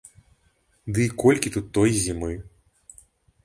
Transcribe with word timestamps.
Ды 0.95 0.99
і 1.07 1.11
колькі 1.25 1.53
тут 1.59 1.69
той 1.77 1.95
зімы. 2.09 2.33